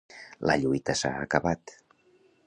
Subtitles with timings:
[0.49, 1.75] La lluita s'ha acabat.